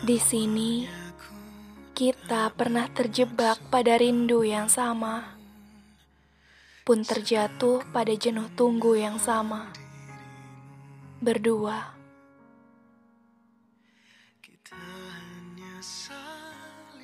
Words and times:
Di 0.00 0.16
sini, 0.16 0.88
kita 1.92 2.48
pernah 2.56 2.88
terjebak 2.88 3.60
pada 3.68 4.00
rindu 4.00 4.40
yang 4.40 4.72
sama, 4.72 5.36
pun 6.80 7.04
terjatuh 7.04 7.84
pada 7.92 8.16
jenuh 8.16 8.48
tunggu 8.56 8.96
yang 8.96 9.20
sama. 9.20 9.68
Berdua, 11.20 11.92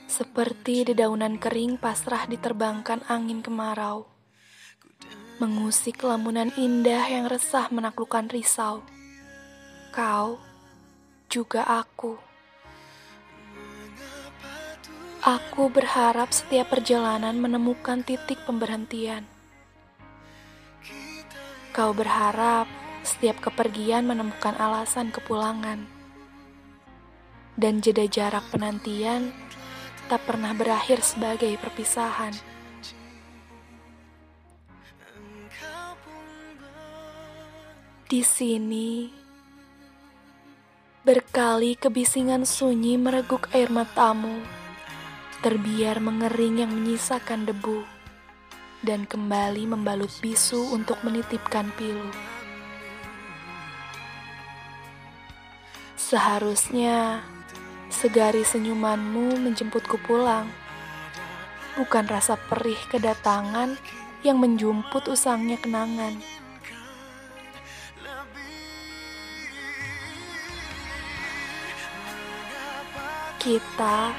seperti 0.08 0.88
dedaunan 0.88 1.36
kering 1.36 1.76
pasrah 1.76 2.24
diterbangkan 2.24 3.04
angin 3.12 3.44
kemarau, 3.44 4.08
mengusik 5.36 6.00
lamunan 6.08 6.48
indah 6.56 7.04
yang 7.04 7.28
resah 7.28 7.68
menaklukkan 7.68 8.32
risau. 8.32 8.80
Kau 9.92 10.40
juga 11.28 11.68
aku. 11.68 12.27
Aku 15.28 15.68
berharap 15.68 16.32
setiap 16.32 16.72
perjalanan 16.72 17.36
menemukan 17.36 18.00
titik 18.00 18.40
pemberhentian. 18.48 19.28
Kau 21.76 21.92
berharap 21.92 22.64
setiap 23.04 23.36
kepergian 23.36 24.08
menemukan 24.08 24.56
alasan 24.56 25.12
kepulangan. 25.12 25.84
Dan 27.60 27.84
jeda 27.84 28.08
jarak 28.08 28.40
penantian 28.48 29.36
tak 30.08 30.24
pernah 30.24 30.56
berakhir 30.56 31.04
sebagai 31.04 31.60
perpisahan. 31.60 32.32
Di 38.08 38.24
sini, 38.24 39.12
berkali 41.04 41.76
kebisingan 41.76 42.48
sunyi 42.48 42.96
mereguk 42.96 43.52
air 43.52 43.68
matamu 43.68 44.57
terbiar 45.38 46.02
mengering 46.02 46.66
yang 46.66 46.74
menyisakan 46.74 47.46
debu, 47.46 47.86
dan 48.82 49.06
kembali 49.06 49.70
membalut 49.70 50.10
bisu 50.18 50.74
untuk 50.74 50.98
menitipkan 51.06 51.70
pilu. 51.78 52.10
Seharusnya 55.94 57.22
segari 57.86 58.42
senyumanmu 58.42 59.38
menjemputku 59.38 60.02
pulang, 60.02 60.50
bukan 61.78 62.10
rasa 62.10 62.34
perih 62.50 62.78
kedatangan 62.90 63.78
yang 64.26 64.42
menjumput 64.42 65.06
usangnya 65.06 65.54
kenangan. 65.62 66.18
Kita 73.38 74.10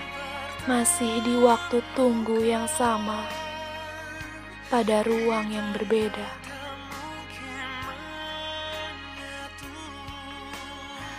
masih 0.68 1.24
di 1.24 1.40
waktu 1.40 1.80
tunggu 1.96 2.44
yang 2.44 2.68
sama, 2.68 3.24
pada 4.68 5.06
ruang 5.08 5.48
yang 5.54 5.72
berbeda. 5.72 6.59